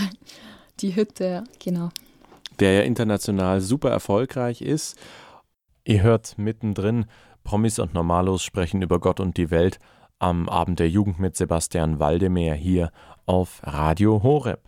die 0.80 0.96
Hütte, 0.96 1.44
genau. 1.62 1.90
Der 2.60 2.72
ja 2.72 2.80
international 2.82 3.60
super 3.60 3.90
erfolgreich 3.90 4.62
ist. 4.62 4.96
Ihr 5.84 6.02
hört 6.02 6.38
mittendrin, 6.38 7.06
Promis 7.42 7.78
und 7.78 7.94
Normalos 7.94 8.42
sprechen 8.42 8.80
über 8.80 9.00
Gott 9.00 9.20
und 9.20 9.36
die 9.36 9.50
Welt 9.50 9.78
am 10.24 10.48
Abend 10.48 10.78
der 10.78 10.88
Jugend 10.88 11.18
mit 11.18 11.36
Sebastian 11.36 12.00
Waldemeyer 12.00 12.54
hier 12.54 12.90
auf 13.26 13.60
Radio 13.62 14.22
Horeb. 14.22 14.62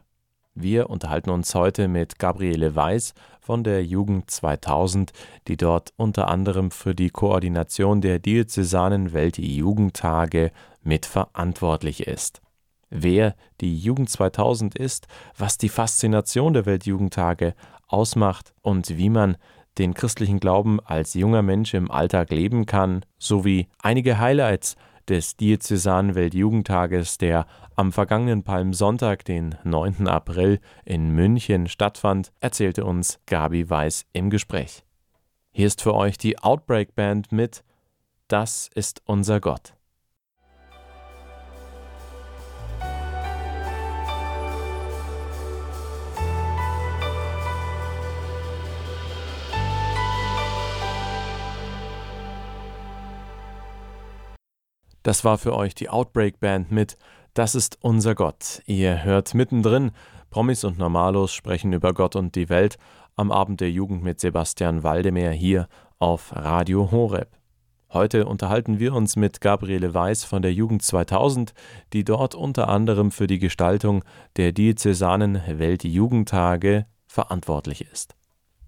Wir 0.54 0.90
unterhalten 0.90 1.30
uns 1.30 1.54
heute 1.54 1.88
mit 1.88 2.18
Gabriele 2.18 2.76
Weiß 2.76 3.14
von 3.40 3.64
der 3.64 3.82
Jugend 3.82 4.30
2000, 4.30 5.14
die 5.48 5.56
dort 5.56 5.94
unter 5.96 6.28
anderem 6.28 6.70
für 6.70 6.94
die 6.94 7.08
Koordination 7.08 8.02
der 8.02 8.18
diözesanen 8.18 9.14
Weltjugendtage 9.14 10.52
mitverantwortlich 10.82 12.06
ist. 12.06 12.42
Wer 12.90 13.34
die 13.62 13.78
Jugend 13.78 14.10
2000 14.10 14.76
ist, 14.76 15.06
was 15.38 15.56
die 15.56 15.70
Faszination 15.70 16.52
der 16.52 16.66
Weltjugendtage 16.66 17.54
ausmacht 17.88 18.52
und 18.60 18.98
wie 18.98 19.08
man 19.08 19.38
den 19.78 19.94
christlichen 19.94 20.38
Glauben 20.38 20.80
als 20.80 21.14
junger 21.14 21.40
Mensch 21.40 21.72
im 21.72 21.90
Alltag 21.90 22.30
leben 22.30 22.66
kann, 22.66 23.06
sowie 23.18 23.68
einige 23.78 24.18
Highlights 24.18 24.76
des 25.08 25.36
Diözesanen 25.36 26.14
Weltjugendtages, 26.14 27.18
der 27.18 27.46
am 27.74 27.92
vergangenen 27.92 28.42
Palmsonntag, 28.42 29.24
den 29.24 29.54
9. 29.64 30.08
April, 30.08 30.60
in 30.84 31.10
München 31.10 31.68
stattfand, 31.68 32.32
erzählte 32.40 32.84
uns 32.84 33.20
Gabi 33.26 33.68
Weiß 33.68 34.06
im 34.12 34.30
Gespräch. 34.30 34.84
Hier 35.52 35.66
ist 35.66 35.82
für 35.82 35.94
euch 35.94 36.18
die 36.18 36.38
Outbreak 36.38 36.94
Band 36.94 37.32
mit 37.32 37.64
Das 38.28 38.68
ist 38.74 39.02
unser 39.04 39.40
Gott. 39.40 39.75
Das 55.06 55.24
war 55.24 55.38
für 55.38 55.54
euch 55.54 55.76
die 55.76 55.88
Outbreak 55.88 56.40
Band 56.40 56.72
mit 56.72 56.98
Das 57.32 57.54
ist 57.54 57.78
unser 57.80 58.16
Gott. 58.16 58.60
Ihr 58.66 59.04
hört 59.04 59.34
mittendrin. 59.34 59.92
Promis 60.30 60.64
und 60.64 60.78
Normalos 60.78 61.32
sprechen 61.32 61.72
über 61.72 61.94
Gott 61.94 62.16
und 62.16 62.34
die 62.34 62.48
Welt 62.48 62.76
am 63.14 63.30
Abend 63.30 63.60
der 63.60 63.70
Jugend 63.70 64.02
mit 64.02 64.18
Sebastian 64.18 64.82
Waldemeyer 64.82 65.30
hier 65.30 65.68
auf 66.00 66.34
Radio 66.34 66.90
Horeb. 66.90 67.28
Heute 67.92 68.26
unterhalten 68.26 68.80
wir 68.80 68.94
uns 68.94 69.14
mit 69.14 69.40
Gabriele 69.40 69.94
Weiß 69.94 70.24
von 70.24 70.42
der 70.42 70.52
Jugend 70.52 70.82
2000, 70.82 71.54
die 71.92 72.02
dort 72.02 72.34
unter 72.34 72.68
anderem 72.68 73.12
für 73.12 73.28
die 73.28 73.38
Gestaltung 73.38 74.02
der 74.36 74.50
diözesanen 74.50 75.40
Weltjugendtage 75.46 76.86
verantwortlich 77.06 77.86
ist. 77.92 78.16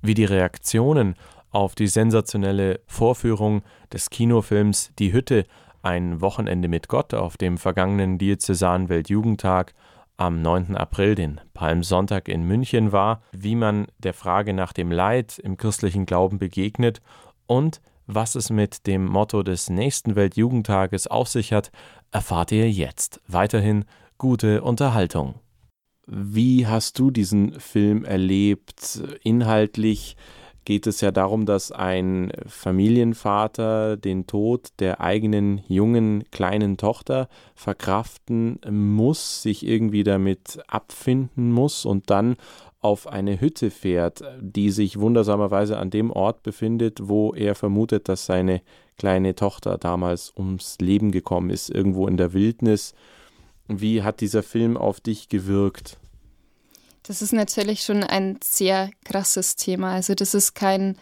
Wie 0.03 0.15
die 0.15 0.25
Reaktionen 0.25 1.17
auf 1.51 1.75
die 1.75 1.89
sensationelle 1.89 2.79
Vorführung 2.87 3.63
des 3.93 4.11
Kinofilms 4.11 4.93
Die 5.01 5.13
Hütte 5.13 5.45
ein 5.89 6.21
Wochenende 6.21 6.69
mit 6.69 6.89
Gott 6.89 7.15
auf 7.15 7.39
dem 7.39 7.57
vergangenen 7.57 8.19
Diözesan 8.19 8.91
Weltjugendtag 8.91 9.73
am 10.19 10.43
9. 10.43 10.77
April, 10.77 11.15
den 11.15 11.41
Palmsonntag 11.55 12.29
in 12.29 12.43
München 12.43 12.93
war, 12.93 13.23
wie 13.33 13.55
man 13.55 13.87
der 13.97 14.13
Frage 14.13 14.53
nach 14.53 14.75
dem 14.75 14.93
Leid 14.93 15.39
im 15.39 15.57
christlichen 15.57 16.05
Glauben 16.05 16.39
begegnet 16.39 17.01
und 17.47 17.81
was 18.07 18.35
es 18.35 18.51
mit 18.51 18.87
dem 18.87 19.07
Motto 19.07 19.43
des 19.43 19.71
nächsten 19.71 20.15
Weltjugendtages 20.15 21.07
auf 21.07 21.29
sich 21.29 21.55
hat, 21.55 21.71
erfahrt 22.11 22.53
ihr 22.53 22.71
jetzt. 22.71 23.23
Weiterhin 23.27 23.87
gute 24.19 24.61
Unterhaltung. 24.61 25.37
Wie 26.07 26.67
hast 26.67 26.99
du 26.99 27.11
diesen 27.11 27.59
Film 27.61 28.05
erlebt? 28.05 29.01
Inhaltlich 29.23 30.17
geht 30.65 30.87
es 30.87 31.01
ja 31.01 31.11
darum, 31.11 31.47
dass 31.47 31.73
ein 31.73 32.33
Familienvater 32.47 33.97
den 33.97 34.27
Tod 34.27 34.69
der 34.81 35.01
eigenen 35.01 35.63
jungen 35.67 36.25
kleinen 36.31 36.77
Tochter 36.77 37.29
verkraften 37.55 38.61
muss, 38.71 39.43
sich 39.43 39.67
irgendwie 39.67 40.05
damit 40.05 40.59
abfinden 40.69 41.53
muss 41.53 41.87
und 41.87 42.11
dann 42.11 42.37
auf 42.81 43.07
eine 43.07 43.41
Hütte 43.41 43.71
fährt, 43.71 44.23
die 44.41 44.71
sich 44.71 45.01
wundersamerweise 45.01 45.79
an 45.79 45.91
dem 45.91 46.11
Ort 46.11 46.43
befindet, 46.43 47.01
wo 47.03 47.35
er 47.35 47.55
vermutet, 47.55 48.09
dass 48.09 48.27
seine 48.27 48.63
kleine 48.99 49.35
Tochter 49.35 49.79
damals 49.79 50.33
ums 50.37 50.77
Leben 50.81 51.11
gekommen 51.11 51.51
ist, 51.51 51.71
irgendwo 51.71 52.07
in 52.07 52.17
der 52.17 52.33
Wildnis. 52.33 52.95
Wie 53.69 54.03
hat 54.03 54.21
dieser 54.21 54.43
Film 54.43 54.77
auf 54.77 55.01
dich 55.01 55.29
gewirkt? 55.29 55.99
Das 57.09 57.23
ist 57.23 57.33
natürlich 57.33 57.85
schon 57.85 58.05
ein 58.05 58.39
sehr 58.45 58.91
krasses 59.03 59.57
Thema. 59.57 59.93
Also 59.93 60.15
das 60.15 60.35
ist 60.35 60.55
kein 60.55 60.99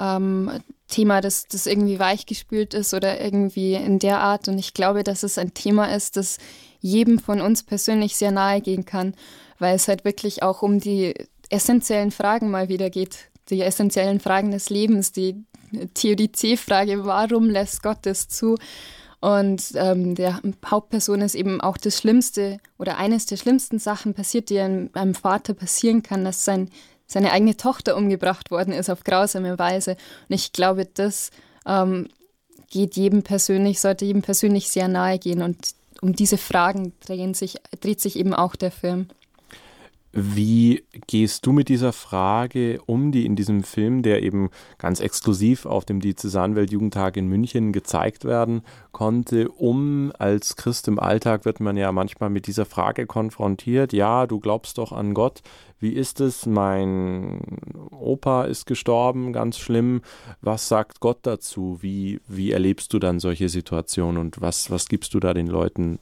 ähm, 0.00 0.50
Thema, 0.88 1.20
das, 1.20 1.46
das 1.46 1.66
irgendwie 1.66 2.00
weichgespült 2.00 2.74
ist 2.74 2.92
oder 2.92 3.20
irgendwie 3.20 3.74
in 3.74 4.00
der 4.00 4.18
Art. 4.18 4.48
Und 4.48 4.58
ich 4.58 4.74
glaube, 4.74 5.04
dass 5.04 5.22
es 5.22 5.38
ein 5.38 5.54
Thema 5.54 5.94
ist, 5.94 6.16
das 6.16 6.38
jedem 6.80 7.20
von 7.20 7.40
uns 7.40 7.62
persönlich 7.62 8.16
sehr 8.16 8.32
nahe 8.32 8.60
gehen 8.60 8.84
kann, 8.84 9.14
weil 9.60 9.76
es 9.76 9.86
halt 9.86 10.04
wirklich 10.04 10.42
auch 10.42 10.62
um 10.62 10.80
die 10.80 11.14
essentiellen 11.50 12.10
Fragen 12.10 12.50
mal 12.50 12.68
wieder 12.68 12.90
geht. 12.90 13.30
Die 13.48 13.62
essentiellen 13.62 14.18
Fragen 14.18 14.50
des 14.50 14.70
Lebens, 14.70 15.12
die 15.12 15.36
Theorie 15.94 16.32
C-Frage, 16.32 17.04
warum 17.04 17.48
lässt 17.48 17.80
Gott 17.80 17.98
das 18.02 18.28
zu? 18.28 18.56
Und 19.24 19.72
ähm, 19.76 20.14
der 20.14 20.38
Hauptperson 20.66 21.22
ist 21.22 21.34
eben 21.34 21.58
auch 21.62 21.78
das 21.78 21.96
Schlimmste 21.96 22.58
oder 22.76 22.98
eines 22.98 23.24
der 23.24 23.38
schlimmsten 23.38 23.78
Sachen 23.78 24.12
passiert, 24.12 24.50
die 24.50 24.60
einem, 24.60 24.90
einem 24.92 25.14
Vater 25.14 25.54
passieren 25.54 26.02
kann, 26.02 26.26
dass 26.26 26.44
sein, 26.44 26.68
seine 27.06 27.32
eigene 27.32 27.56
Tochter 27.56 27.96
umgebracht 27.96 28.50
worden 28.50 28.74
ist 28.74 28.90
auf 28.90 29.02
grausame 29.02 29.58
Weise. 29.58 29.92
Und 30.28 30.34
ich 30.34 30.52
glaube, 30.52 30.84
das 30.84 31.30
ähm, 31.64 32.08
geht 32.68 32.96
jedem 32.96 33.22
persönlich, 33.22 33.80
sollte 33.80 34.04
jedem 34.04 34.20
persönlich 34.20 34.68
sehr 34.68 34.88
nahe 34.88 35.18
gehen. 35.18 35.40
Und 35.40 35.56
um 36.02 36.14
diese 36.14 36.36
Fragen 36.36 36.92
sich, 37.32 37.56
dreht 37.80 38.02
sich 38.02 38.16
eben 38.16 38.34
auch 38.34 38.56
der 38.56 38.72
Film. 38.72 39.08
Wie 40.16 40.84
gehst 41.08 41.44
du 41.44 41.50
mit 41.50 41.68
dieser 41.68 41.92
Frage 41.92 42.80
um, 42.86 43.10
die 43.10 43.26
in 43.26 43.34
diesem 43.34 43.64
Film, 43.64 44.04
der 44.04 44.22
eben 44.22 44.50
ganz 44.78 45.00
exklusiv 45.00 45.66
auf 45.66 45.84
dem 45.84 45.98
Diözesanwelt-Jugendtag 45.98 47.16
in 47.16 47.26
München 47.26 47.72
gezeigt 47.72 48.24
werden 48.24 48.62
konnte, 48.92 49.48
um? 49.48 50.12
Als 50.16 50.54
Christ 50.54 50.86
im 50.86 51.00
Alltag 51.00 51.44
wird 51.44 51.58
man 51.58 51.76
ja 51.76 51.90
manchmal 51.90 52.30
mit 52.30 52.46
dieser 52.46 52.64
Frage 52.64 53.06
konfrontiert. 53.06 53.92
Ja, 53.92 54.28
du 54.28 54.38
glaubst 54.38 54.78
doch 54.78 54.92
an 54.92 55.14
Gott. 55.14 55.42
Wie 55.80 55.92
ist 55.92 56.20
es? 56.20 56.46
Mein 56.46 57.40
Opa 57.90 58.44
ist 58.44 58.66
gestorben, 58.66 59.32
ganz 59.32 59.58
schlimm. 59.58 60.00
Was 60.40 60.68
sagt 60.68 61.00
Gott 61.00 61.18
dazu? 61.22 61.78
Wie, 61.80 62.20
wie 62.28 62.52
erlebst 62.52 62.92
du 62.92 63.00
dann 63.00 63.18
solche 63.18 63.48
Situationen 63.48 64.20
und 64.20 64.40
was, 64.40 64.70
was 64.70 64.86
gibst 64.86 65.12
du 65.14 65.18
da 65.18 65.34
den 65.34 65.48
Leuten 65.48 65.98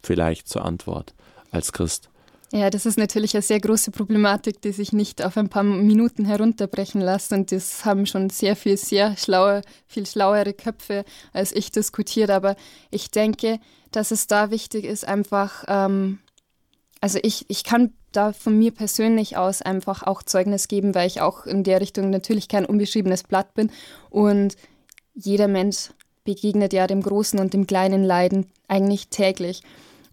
vielleicht 0.00 0.48
zur 0.48 0.64
Antwort 0.64 1.12
als 1.50 1.72
Christ? 1.72 2.11
Ja, 2.54 2.68
das 2.68 2.84
ist 2.84 2.98
natürlich 2.98 3.34
eine 3.34 3.40
sehr 3.40 3.60
große 3.60 3.92
Problematik, 3.92 4.60
die 4.60 4.72
sich 4.72 4.92
nicht 4.92 5.24
auf 5.24 5.38
ein 5.38 5.48
paar 5.48 5.62
Minuten 5.62 6.26
herunterbrechen 6.26 7.00
lässt. 7.00 7.32
Und 7.32 7.50
das 7.50 7.86
haben 7.86 8.04
schon 8.04 8.28
sehr 8.28 8.56
viel, 8.56 8.76
sehr 8.76 9.16
schlaue, 9.16 9.62
viel 9.86 10.04
schlauere 10.04 10.52
Köpfe 10.52 11.06
als 11.32 11.52
ich 11.52 11.70
diskutiert. 11.70 12.28
Aber 12.28 12.56
ich 12.90 13.10
denke, 13.10 13.58
dass 13.90 14.10
es 14.10 14.26
da 14.26 14.50
wichtig 14.50 14.84
ist, 14.84 15.08
einfach, 15.08 15.64
ähm, 15.66 16.18
also 17.00 17.18
ich, 17.22 17.46
ich 17.48 17.64
kann 17.64 17.94
da 18.12 18.34
von 18.34 18.58
mir 18.58 18.72
persönlich 18.72 19.38
aus 19.38 19.62
einfach 19.62 20.02
auch 20.02 20.22
Zeugnis 20.22 20.68
geben, 20.68 20.94
weil 20.94 21.06
ich 21.06 21.22
auch 21.22 21.46
in 21.46 21.64
der 21.64 21.80
Richtung 21.80 22.10
natürlich 22.10 22.48
kein 22.48 22.66
unbeschriebenes 22.66 23.22
Blatt 23.22 23.54
bin. 23.54 23.70
Und 24.10 24.56
jeder 25.14 25.48
Mensch 25.48 25.88
begegnet 26.24 26.74
ja 26.74 26.86
dem 26.86 27.02
großen 27.02 27.38
und 27.38 27.54
dem 27.54 27.66
kleinen 27.66 28.04
Leiden 28.04 28.44
eigentlich 28.68 29.08
täglich. 29.08 29.62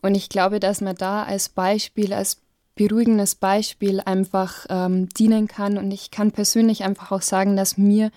Und 0.01 0.15
ich 0.15 0.29
glaube, 0.29 0.59
dass 0.59 0.81
man 0.81 0.95
da 0.95 1.23
als 1.23 1.49
Beispiel, 1.49 2.13
als 2.13 2.41
beruhigendes 2.75 3.35
Beispiel 3.35 3.99
einfach 3.99 4.65
ähm, 4.69 5.09
dienen 5.09 5.47
kann. 5.47 5.77
Und 5.77 5.91
ich 5.91 6.11
kann 6.11 6.31
persönlich 6.31 6.83
einfach 6.83 7.11
auch 7.11 7.21
sagen, 7.21 7.57
dass 7.57 7.77
mir 7.77 8.09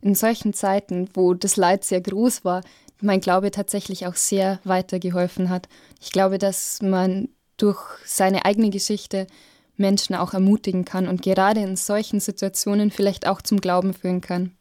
in 0.00 0.14
solchen 0.14 0.52
Zeiten, 0.52 1.08
wo 1.14 1.34
das 1.34 1.56
Leid 1.56 1.84
sehr 1.84 2.00
groß 2.00 2.44
war, 2.44 2.62
mein 3.00 3.20
Glaube 3.20 3.50
tatsächlich 3.52 4.06
auch 4.06 4.16
sehr 4.16 4.58
weitergeholfen 4.64 5.50
hat. 5.50 5.68
Ich 6.00 6.10
glaube, 6.10 6.38
dass 6.38 6.82
man 6.82 7.28
durch 7.56 7.78
seine 8.04 8.44
eigene 8.44 8.70
Geschichte 8.70 9.26
Menschen 9.76 10.16
auch 10.16 10.34
ermutigen 10.34 10.84
kann 10.84 11.06
und 11.06 11.22
gerade 11.22 11.60
in 11.60 11.76
solchen 11.76 12.18
Situationen 12.18 12.90
vielleicht 12.90 13.26
auch 13.28 13.40
zum 13.40 13.60
Glauben 13.60 13.94
führen 13.94 14.20
kann. 14.20 14.57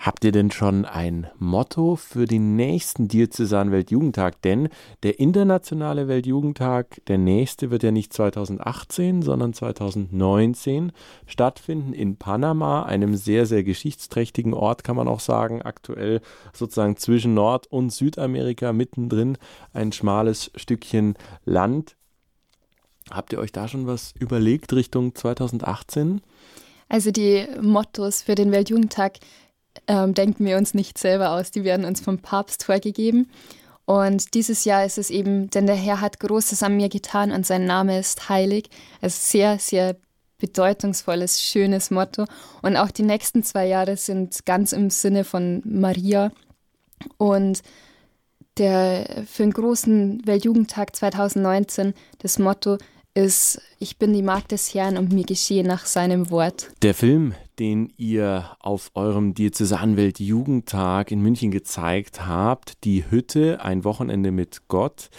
Habt 0.00 0.24
ihr 0.24 0.32
denn 0.32 0.50
schon 0.50 0.86
ein 0.86 1.26
Motto 1.38 1.94
für 1.94 2.24
den 2.24 2.56
nächsten 2.56 3.06
Diözesan 3.06 3.70
Weltjugendtag? 3.70 4.40
Denn 4.40 4.70
der 5.02 5.20
internationale 5.20 6.08
Weltjugendtag, 6.08 7.02
der 7.06 7.18
nächste, 7.18 7.70
wird 7.70 7.82
ja 7.82 7.90
nicht 7.90 8.10
2018, 8.14 9.20
sondern 9.20 9.52
2019 9.52 10.92
stattfinden 11.26 11.92
in 11.92 12.16
Panama, 12.16 12.84
einem 12.84 13.14
sehr, 13.14 13.44
sehr 13.44 13.62
geschichtsträchtigen 13.62 14.54
Ort, 14.54 14.84
kann 14.84 14.96
man 14.96 15.06
auch 15.06 15.20
sagen, 15.20 15.60
aktuell 15.60 16.22
sozusagen 16.54 16.96
zwischen 16.96 17.34
Nord- 17.34 17.66
und 17.66 17.90
Südamerika 17.90 18.72
mittendrin 18.72 19.36
ein 19.74 19.92
schmales 19.92 20.50
Stückchen 20.54 21.12
Land. 21.44 21.94
Habt 23.10 23.34
ihr 23.34 23.38
euch 23.38 23.52
da 23.52 23.68
schon 23.68 23.86
was 23.86 24.14
überlegt 24.18 24.72
Richtung 24.72 25.14
2018? 25.14 26.22
Also 26.88 27.10
die 27.10 27.46
Mottos 27.60 28.22
für 28.22 28.34
den 28.34 28.50
Weltjugendtag 28.50 29.18
ähm, 29.86 30.14
denken 30.14 30.44
wir 30.44 30.56
uns 30.56 30.74
nicht 30.74 30.98
selber 30.98 31.30
aus, 31.30 31.50
die 31.50 31.64
werden 31.64 31.84
uns 31.84 32.00
vom 32.00 32.18
Papst 32.18 32.64
vorgegeben. 32.64 33.28
Und 33.84 34.34
dieses 34.34 34.64
Jahr 34.64 34.84
ist 34.84 34.98
es 34.98 35.10
eben, 35.10 35.50
denn 35.50 35.66
der 35.66 35.74
Herr 35.74 36.00
hat 36.00 36.20
Großes 36.20 36.62
an 36.62 36.76
mir 36.76 36.88
getan 36.88 37.32
und 37.32 37.44
sein 37.44 37.64
Name 37.64 37.98
ist 37.98 38.28
heilig. 38.28 38.70
Also 39.00 39.16
sehr, 39.18 39.58
sehr 39.58 39.96
bedeutungsvolles, 40.38 41.42
schönes 41.42 41.90
Motto. 41.90 42.24
Und 42.62 42.76
auch 42.76 42.90
die 42.90 43.02
nächsten 43.02 43.42
zwei 43.42 43.66
Jahre 43.66 43.96
sind 43.96 44.46
ganz 44.46 44.72
im 44.72 44.90
Sinne 44.90 45.24
von 45.24 45.60
Maria. 45.64 46.30
Und 47.16 47.62
der, 48.58 49.24
für 49.26 49.42
den 49.42 49.52
großen 49.52 50.26
Weltjugendtag 50.26 50.94
2019 50.94 51.94
das 52.18 52.38
Motto 52.38 52.78
ist, 53.14 53.60
ich 53.78 53.98
bin 53.98 54.12
die 54.12 54.22
Magd 54.22 54.52
des 54.52 54.72
Herrn 54.74 54.96
und 54.96 55.12
mir 55.12 55.24
geschehe 55.24 55.64
nach 55.64 55.86
seinem 55.86 56.30
Wort. 56.30 56.70
Der 56.82 56.94
Film, 56.94 57.34
den 57.60 57.92
ihr 57.98 58.56
auf 58.58 58.90
eurem 58.94 59.34
Diözesanwelt 59.34 60.18
Jugendtag 60.18 61.12
in 61.12 61.20
München 61.20 61.50
gezeigt 61.50 62.26
habt, 62.26 62.84
Die 62.84 63.10
Hütte, 63.10 63.62
ein 63.62 63.84
Wochenende 63.84 64.32
mit 64.32 64.62
Gott, 64.68 65.10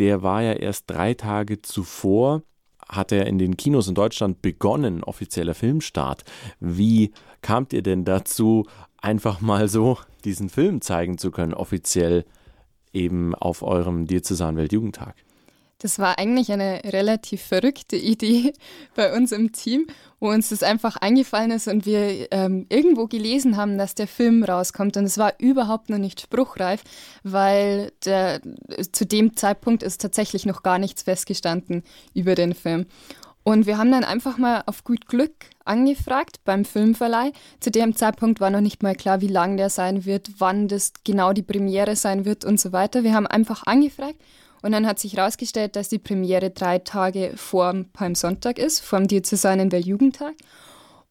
der 0.00 0.22
war 0.22 0.42
ja 0.42 0.52
erst 0.52 0.90
drei 0.90 1.14
Tage 1.14 1.62
zuvor 1.62 2.42
hat 2.88 3.10
er 3.10 3.26
in 3.26 3.38
den 3.38 3.56
Kinos 3.56 3.88
in 3.88 3.96
Deutschland 3.96 4.42
begonnen, 4.42 5.02
offizieller 5.02 5.54
Filmstart. 5.54 6.24
Wie 6.60 7.12
kamt 7.42 7.72
ihr 7.72 7.82
denn 7.82 8.04
dazu, 8.04 8.64
einfach 8.98 9.40
mal 9.40 9.68
so 9.68 9.98
diesen 10.24 10.48
Film 10.48 10.80
zeigen 10.80 11.18
zu 11.18 11.32
können, 11.32 11.52
offiziell 11.52 12.24
eben 12.92 13.34
auf 13.34 13.62
eurem 13.62 14.06
Diözesanwelt 14.06 14.72
Jugendtag? 14.72 15.25
Das 15.78 15.98
war 15.98 16.18
eigentlich 16.18 16.50
eine 16.50 16.80
relativ 16.84 17.42
verrückte 17.42 17.96
Idee 17.96 18.54
bei 18.94 19.14
uns 19.14 19.32
im 19.32 19.52
Team, 19.52 19.86
wo 20.20 20.30
uns 20.30 20.48
das 20.48 20.62
einfach 20.62 20.96
eingefallen 20.96 21.50
ist 21.50 21.68
und 21.68 21.84
wir 21.84 22.32
ähm, 22.32 22.66
irgendwo 22.70 23.06
gelesen 23.06 23.56
haben, 23.56 23.76
dass 23.76 23.94
der 23.94 24.06
Film 24.06 24.42
rauskommt. 24.42 24.96
Und 24.96 25.04
es 25.04 25.18
war 25.18 25.34
überhaupt 25.38 25.90
noch 25.90 25.98
nicht 25.98 26.20
spruchreif, 26.22 26.82
weil 27.22 27.92
der, 28.04 28.40
zu 28.92 29.04
dem 29.04 29.36
Zeitpunkt 29.36 29.82
ist 29.82 30.00
tatsächlich 30.00 30.46
noch 30.46 30.62
gar 30.62 30.78
nichts 30.78 31.02
festgestanden 31.02 31.82
über 32.14 32.34
den 32.34 32.54
Film. 32.54 32.86
Und 33.42 33.66
wir 33.66 33.78
haben 33.78 33.92
dann 33.92 34.02
einfach 34.02 34.38
mal 34.38 34.64
auf 34.66 34.82
gut 34.82 35.06
Glück 35.06 35.32
angefragt 35.64 36.40
beim 36.44 36.64
Filmverleih. 36.64 37.32
Zu 37.60 37.70
dem 37.70 37.94
Zeitpunkt 37.94 38.40
war 38.40 38.50
noch 38.50 38.60
nicht 38.60 38.82
mal 38.82 38.96
klar, 38.96 39.20
wie 39.20 39.28
lang 39.28 39.56
der 39.56 39.70
sein 39.70 40.04
wird, 40.04 40.30
wann 40.38 40.66
das 40.66 40.92
genau 41.04 41.32
die 41.32 41.44
Premiere 41.44 41.94
sein 41.94 42.24
wird 42.24 42.44
und 42.44 42.58
so 42.58 42.72
weiter. 42.72 43.04
Wir 43.04 43.14
haben 43.14 43.26
einfach 43.26 43.64
angefragt 43.64 44.16
und 44.62 44.72
dann 44.72 44.86
hat 44.86 44.98
sich 44.98 45.16
herausgestellt, 45.16 45.76
dass 45.76 45.88
die 45.88 45.98
Premiere 45.98 46.50
drei 46.50 46.78
Tage 46.78 47.32
vor 47.36 47.74
Palmsonntag 47.92 48.58
ist, 48.58 48.80
vor 48.80 48.98
dem 48.98 49.08
Diözesanen 49.08 49.72
Weltjugendtag. 49.72 50.34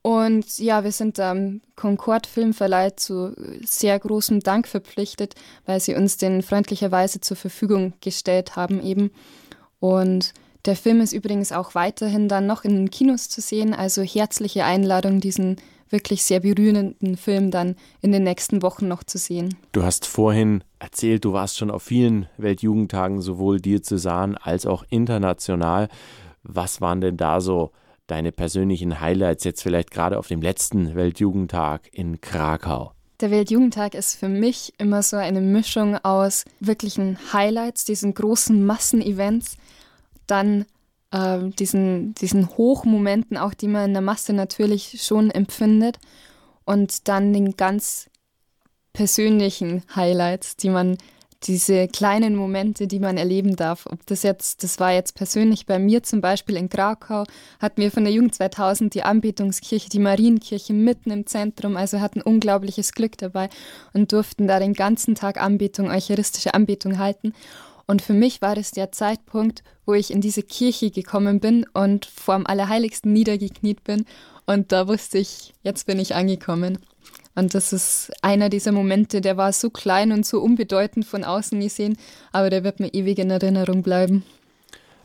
Und 0.01 0.59
ja, 0.59 0.83
wir 0.83 0.91
sind 0.91 1.19
am 1.19 1.61
Concord 1.75 2.27
Filmverleih 2.27 2.91
zu 2.91 3.33
sehr 3.65 3.97
großem 3.97 4.41
Dank 4.41 4.67
verpflichtet, 4.67 5.33
weil 5.65 5.79
sie 5.79 5.95
uns 5.95 6.17
den 6.17 6.43
freundlicherweise 6.43 7.21
zur 7.21 7.37
Verfügung 7.37 7.93
gestellt 8.01 8.55
haben 8.55 8.83
eben. 8.83 9.09
Und 9.79 10.33
der 10.65 10.75
Film 10.75 11.01
ist 11.01 11.13
übrigens 11.13 11.51
auch 11.51 11.73
weiterhin 11.73 12.27
dann 12.27 12.45
noch 12.45 12.63
in 12.63 12.75
den 12.75 12.91
Kinos 12.91 13.29
zu 13.29 13.41
sehen, 13.41 13.73
also 13.73 14.03
herzliche 14.03 14.63
Einladung, 14.63 15.21
diesen 15.21 15.57
wirklich 15.89 16.23
sehr 16.23 16.39
berührenden 16.39 17.17
Film 17.17 17.51
dann 17.51 17.75
in 18.01 18.11
den 18.11 18.23
nächsten 18.23 18.61
Wochen 18.61 18.87
noch 18.87 19.03
zu 19.03 19.17
sehen. 19.17 19.55
Du 19.71 19.83
hast 19.83 20.05
vorhin 20.05 20.63
erzählt, 20.79 21.25
du 21.25 21.33
warst 21.33 21.57
schon 21.57 21.71
auf 21.71 21.83
vielen 21.83 22.27
Weltjugendtagen, 22.37 23.21
sowohl 23.21 23.59
diözesan 23.59 24.35
als 24.35 24.65
auch 24.65 24.83
international. 24.89 25.89
Was 26.43 26.81
waren 26.81 27.01
denn 27.01 27.17
da 27.17 27.41
so 27.41 27.71
deine 28.07 28.31
persönlichen 28.31 28.99
Highlights 28.99 29.43
jetzt 29.43 29.63
vielleicht 29.63 29.91
gerade 29.91 30.17
auf 30.19 30.27
dem 30.27 30.41
letzten 30.41 30.95
Weltjugendtag 30.95 31.89
in 31.91 32.21
Krakau? 32.21 32.91
Der 33.21 33.31
Weltjugendtag 33.31 33.95
ist 33.95 34.15
für 34.15 34.27
mich 34.27 34.73
immer 34.77 35.01
so 35.01 35.15
eine 35.15 35.39
Mischung 35.39 35.97
aus 36.03 36.43
wirklichen 36.59 37.17
Highlights, 37.31 37.85
diesen 37.85 38.13
großen 38.13 38.65
Massenevents, 38.65 39.57
dann 40.27 40.65
äh, 41.15 41.49
diesen, 41.49 42.13
diesen 42.15 42.49
Hochmomenten, 42.49 43.37
auch 43.37 43.53
die 43.53 43.67
man 43.67 43.85
in 43.85 43.93
der 43.93 44.01
Masse 44.01 44.33
natürlich 44.33 45.01
schon 45.01 45.31
empfindet, 45.31 45.97
und 46.65 47.07
dann 47.07 47.31
den 47.31 47.55
ganz 47.57 48.09
persönlichen 48.91 49.83
Highlights, 49.95 50.57
die 50.57 50.69
man 50.69 50.97
diese 51.43 51.87
kleinen 51.87 52.35
Momente, 52.35 52.87
die 52.87 52.99
man 52.99 53.17
erleben 53.17 53.55
darf. 53.55 53.85
Ob 53.85 54.03
das 54.07 54.23
jetzt, 54.23 54.63
das 54.63 54.79
war 54.79 54.91
jetzt 54.93 55.13
persönlich 55.13 55.67
bei 55.67 55.77
mir 55.77 56.01
zum 56.01 56.21
Beispiel 56.21 56.55
in 56.57 56.69
Krakau, 56.69 57.23
hatten 57.59 57.81
wir 57.81 57.91
von 57.91 58.03
der 58.03 58.13
Jugend 58.13 58.33
2000 58.33 58.93
die 58.95 59.03
Anbetungskirche, 59.03 59.89
die 59.89 59.99
Marienkirche 59.99 60.73
mitten 60.73 61.11
im 61.11 61.27
Zentrum, 61.27 61.77
also 61.77 61.99
hatten 61.99 62.21
unglaubliches 62.21 62.93
Glück 62.93 63.17
dabei 63.17 63.49
und 63.93 64.11
durften 64.11 64.47
da 64.47 64.59
den 64.59 64.73
ganzen 64.73 65.13
Tag 65.13 65.39
Anbetung, 65.39 65.89
eucharistische 65.89 66.55
Anbetung 66.55 66.97
halten. 66.97 67.33
Und 67.87 68.01
für 68.01 68.13
mich 68.13 68.41
war 68.41 68.55
das 68.55 68.71
der 68.71 68.91
Zeitpunkt, 68.91 69.63
wo 69.85 69.93
ich 69.93 70.11
in 70.11 70.21
diese 70.21 70.41
Kirche 70.41 70.89
gekommen 70.89 71.39
bin 71.39 71.65
und 71.73 72.05
vor 72.05 72.35
dem 72.35 72.47
Allerheiligsten 72.47 73.13
niedergekniet 73.13 73.83
bin. 73.83 74.05
Und 74.45 74.71
da 74.71 74.87
wusste 74.87 75.17
ich, 75.19 75.53
jetzt 75.61 75.85
bin 75.85 75.99
ich 75.99 76.15
angekommen. 76.15 76.79
Und 77.35 77.53
das 77.53 77.73
ist 77.73 78.11
einer 78.21 78.49
dieser 78.49 78.71
Momente, 78.71 79.21
der 79.21 79.37
war 79.37 79.51
so 79.51 79.69
klein 79.69 80.11
und 80.11 80.25
so 80.25 80.39
unbedeutend 80.39 81.05
von 81.05 81.23
außen 81.23 81.59
gesehen, 81.59 81.97
aber 82.31 82.49
der 82.49 82.63
wird 82.63 82.79
mir 82.79 82.93
ewig 82.93 83.19
in 83.19 83.29
Erinnerung 83.29 83.83
bleiben. 83.83 84.23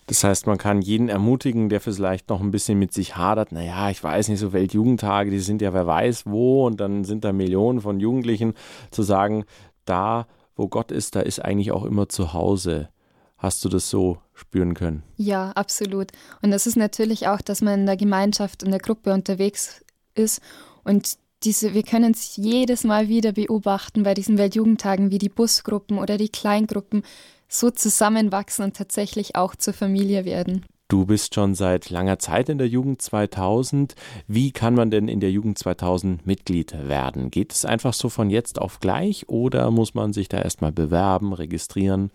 Das 0.07 0.25
heißt, 0.25 0.47
man 0.47 0.59
kann 0.59 0.81
jeden 0.83 1.09
ermutigen, 1.09 1.69
der 1.69 1.81
vielleicht 1.81 2.31
noch 2.31 2.41
ein 2.41 2.51
bisschen 2.51 2.79
mit 2.79 2.93
sich 2.93 3.17
hadert. 3.17 3.53
Naja, 3.53 3.91
ich 3.91 4.03
weiß 4.03 4.29
nicht, 4.29 4.41
so 4.41 4.53
Weltjugendtage, 4.53 5.31
die 5.31 5.39
sind 5.39 5.63
ja 5.63 5.73
wer 5.73 5.87
weiß 5.87 6.27
wo 6.27 6.67
und 6.67 6.81
dann 6.81 7.05
sind 7.05 7.25
da 7.25 7.33
Millionen 7.33 7.81
von 7.81 8.01
Jugendlichen, 8.01 8.55
zu 8.91 9.03
sagen, 9.03 9.45
da 9.85 10.27
wo 10.61 10.69
Gott 10.69 10.93
ist, 10.93 11.17
da 11.17 11.21
ist 11.21 11.43
eigentlich 11.43 11.73
auch 11.73 11.85
immer 11.85 12.09
zu 12.09 12.35
Hause. 12.35 12.91
Hast 13.39 13.65
du 13.65 13.71
das 13.71 13.89
so 13.89 14.19
spüren 14.35 14.75
können? 14.75 15.03
Ja, 15.17 15.53
absolut. 15.53 16.13
Und 16.43 16.51
das 16.51 16.67
ist 16.67 16.77
natürlich 16.77 17.27
auch, 17.29 17.41
dass 17.41 17.63
man 17.63 17.81
in 17.81 17.87
der 17.87 17.97
Gemeinschaft, 17.97 18.63
in 18.63 18.71
der 18.71 18.81
Gruppe 18.81 19.15
unterwegs 19.15 19.83
ist 20.15 20.43
und 20.85 21.17
diese, 21.43 21.73
wir 21.73 21.83
können 21.83 22.13
es 22.13 22.37
jedes 22.37 22.85
Mal 22.85 23.09
wieder 23.09 23.33
beobachten 23.33 24.03
bei 24.03 24.13
diesen 24.13 24.37
Weltjugendtagen, 24.37 25.11
wie 25.11 25.17
die 25.17 25.31
Busgruppen 25.31 25.99
oder 25.99 26.19
die 26.19 26.29
Kleingruppen 26.29 27.03
so 27.49 27.71
zusammenwachsen 27.71 28.67
und 28.67 28.77
tatsächlich 28.77 29.37
auch 29.37 29.57
zur 29.57 29.73
Familie 29.73 30.27
werden. 30.27 30.67
Du 30.91 31.07
bist 31.07 31.37
schon 31.37 31.55
seit 31.55 31.89
langer 31.91 32.19
Zeit 32.19 32.49
in 32.49 32.59
der 32.59 32.67
Jugend 32.67 33.01
2000. 33.01 33.95
Wie 34.27 34.51
kann 34.51 34.75
man 34.75 34.91
denn 34.91 35.07
in 35.07 35.21
der 35.21 35.31
Jugend 35.31 35.57
2000 35.57 36.27
Mitglied 36.27 36.75
werden? 36.89 37.31
Geht 37.31 37.53
es 37.53 37.65
einfach 37.65 37.95
so 37.95 38.09
von 38.09 38.29
jetzt 38.29 38.61
auf 38.61 38.81
gleich 38.81 39.29
oder 39.29 39.71
muss 39.71 39.95
man 39.95 40.13
sich 40.13 40.29
da 40.29 40.43
erstmal 40.43 40.73
bewerben, 40.73 41.33
registrieren? 41.33 42.11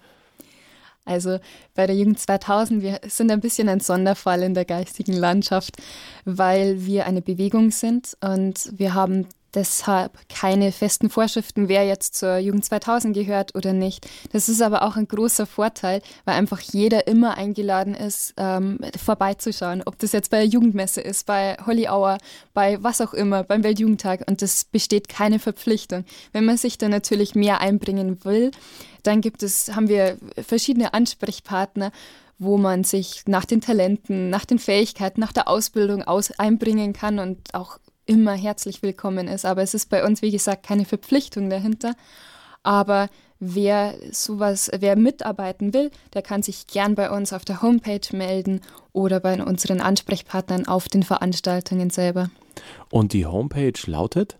Also 1.05 1.39
bei 1.73 1.87
der 1.87 1.95
Jugend 1.95 2.19
2000, 2.19 2.81
wir 2.81 2.99
sind 3.07 3.31
ein 3.31 3.39
bisschen 3.39 3.69
ein 3.69 3.79
Sonderfall 3.79 4.43
in 4.43 4.53
der 4.53 4.65
geistigen 4.65 5.13
Landschaft, 5.13 5.77
weil 6.25 6.85
wir 6.85 7.05
eine 7.05 7.21
Bewegung 7.21 7.71
sind 7.71 8.17
und 8.19 8.73
wir 8.77 8.93
haben 8.93 9.25
deshalb 9.55 10.11
keine 10.29 10.71
festen 10.71 11.09
Vorschriften, 11.09 11.67
wer 11.69 11.85
jetzt 11.85 12.15
zur 12.15 12.37
Jugend 12.37 12.65
2000 12.65 13.15
gehört 13.15 13.55
oder 13.55 13.73
nicht. 13.73 14.07
Das 14.31 14.49
ist 14.49 14.61
aber 14.61 14.83
auch 14.83 14.97
ein 14.97 15.07
großer 15.07 15.45
Vorteil, 15.45 16.01
weil 16.25 16.35
einfach 16.35 16.59
jeder 16.59 17.07
immer 17.07 17.37
eingeladen 17.37 17.95
ist, 17.95 18.33
ähm, 18.37 18.79
vorbeizuschauen. 19.01 19.83
Ob 19.85 19.97
das 19.99 20.11
jetzt 20.11 20.29
bei 20.29 20.37
der 20.37 20.47
Jugendmesse 20.47 21.01
ist, 21.01 21.25
bei 21.25 21.57
Holly 21.65 21.87
Hour, 21.87 22.17
bei 22.53 22.81
was 22.83 23.01
auch 23.01 23.13
immer, 23.13 23.43
beim 23.43 23.63
Weltjugendtag. 23.63 24.25
Und 24.27 24.41
das 24.41 24.65
besteht 24.65 25.07
keine 25.07 25.39
Verpflichtung. 25.39 26.05
Wenn 26.33 26.45
man 26.45 26.57
sich 26.57 26.77
da 26.77 26.89
natürlich 26.89 27.35
mehr 27.35 27.61
einbringen 27.61 28.23
will, 28.23 28.51
dann 29.03 29.21
gibt 29.21 29.43
es, 29.43 29.75
haben 29.75 29.87
wir 29.87 30.17
verschiedene 30.45 30.93
Ansprechpartner 30.93 31.91
wo 32.37 32.57
man 32.57 32.83
sich 32.83 33.23
nach 33.27 33.45
den 33.45 33.61
Talenten, 33.61 34.29
nach 34.29 34.43
den 34.43 34.59
Fähigkeiten, 34.59 35.21
nach 35.21 35.31
der 35.31 35.47
Ausbildung 35.47 36.03
aus 36.03 36.31
einbringen 36.37 36.91
kann 36.91 37.19
und 37.19 37.53
auch 37.53 37.79
immer 38.05 38.33
herzlich 38.33 38.81
willkommen 38.81 39.27
ist. 39.27 39.45
Aber 39.45 39.61
es 39.61 39.73
ist 39.73 39.89
bei 39.89 40.05
uns, 40.05 40.21
wie 40.21 40.31
gesagt, 40.31 40.65
keine 40.65 40.85
Verpflichtung 40.85 41.49
dahinter. 41.49 41.95
Aber 42.63 43.09
wer 43.39 43.95
sowas, 44.11 44.71
wer 44.77 44.95
mitarbeiten 44.95 45.73
will, 45.73 45.91
der 46.13 46.21
kann 46.21 46.43
sich 46.43 46.67
gern 46.67 46.95
bei 46.95 47.11
uns 47.11 47.33
auf 47.33 47.43
der 47.45 47.61
Homepage 47.61 48.07
melden 48.11 48.61
oder 48.93 49.19
bei 49.19 49.43
unseren 49.43 49.81
Ansprechpartnern 49.81 50.67
auf 50.67 50.87
den 50.87 51.03
Veranstaltungen 51.03 51.89
selber. 51.89 52.29
Und 52.89 53.11
die 53.13 53.25
Homepage 53.25 53.73
lautet? 53.85 54.37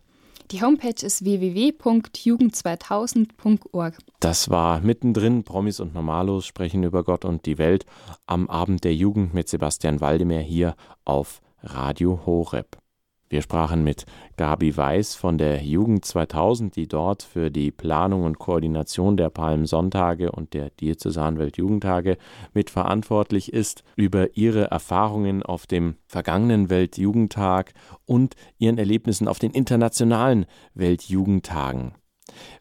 Die 0.52 0.62
Homepage 0.62 1.04
ist 1.04 1.24
www.jugend2000.org. 1.24 3.98
Das 4.20 4.52
war 4.52 4.80
mittendrin. 4.82 5.44
Promis 5.44 5.80
und 5.80 5.96
Normalos 5.96 6.46
sprechen 6.46 6.84
über 6.84 7.04
Gott 7.04 7.26
und 7.26 7.48
die 7.48 7.58
Welt 7.58 7.88
am 8.28 8.48
Abend 8.48 8.84
der 8.84 8.94
Jugend 8.94 9.34
mit 9.34 9.50
Sebastian 9.50 10.02
Waldemar 10.02 10.42
hier 10.42 10.76
auf 11.04 11.42
Radio 11.64 12.28
Horeb. 12.28 12.78
Wir 13.28 13.42
sprachen 13.42 13.84
mit 13.84 14.06
Gabi 14.38 14.78
Weiß 14.78 15.16
von 15.16 15.40
der 15.40 15.64
Jugend 15.64 16.06
2000, 16.06 16.76
die 16.76 16.88
dort 16.88 17.24
für 17.24 17.50
die 17.50 17.72
Planung 17.72 18.24
und 18.24 18.38
Koordination 18.38 19.18
der 19.18 19.32
Palmsonntage 19.32 20.32
und 20.32 20.54
der 20.54 20.70
Diözesanweltjugendtage 20.70 22.18
mitverantwortlich 22.54 23.52
ist, 23.52 23.84
über 23.96 24.38
ihre 24.38 24.66
Erfahrungen 24.66 25.42
auf 25.42 25.66
dem 25.66 25.96
vergangenen 26.06 26.70
Weltjugendtag 26.70 27.74
und 28.06 28.36
ihren 28.60 28.78
Erlebnissen 28.78 29.28
auf 29.28 29.40
den 29.40 29.52
internationalen 29.52 30.46
Weltjugendtagen. 30.76 31.94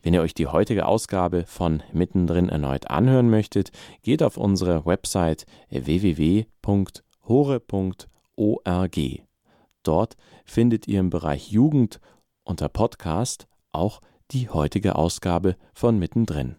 Wenn 0.03 0.15
ihr 0.15 0.23
euch 0.23 0.35
die 0.35 0.47
heutige 0.47 0.87
Ausgabe 0.87 1.45
von 1.47 1.83
Mittendrin 1.93 2.49
erneut 2.49 2.89
anhören 2.91 3.29
möchtet, 3.29 3.71
geht 4.03 4.23
auf 4.23 4.39
unsere 4.39 4.87
Website 4.87 5.45
www.hore.org. 5.69 6.47
Dort 9.85 10.17
findet 10.45 10.89
ihr 10.89 10.99
im 10.99 11.11
Bereich 11.11 11.53
Jugend 11.53 12.01
unter 12.43 12.69
Podcast 12.69 13.47
auch 13.71 14.01
die 14.33 14.49
heutige 14.49 14.97
Ausgabe 14.97 15.57
von 15.73 15.99
Mittendrin. 15.99 16.57